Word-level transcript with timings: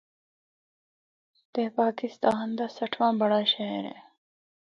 تے 1.53 1.63
پاکستان 1.79 2.45
دا 2.57 2.67
سٹھواں 2.75 3.13
بڑا 3.21 3.41
شہر 3.53 3.83
اے۔ 3.91 3.97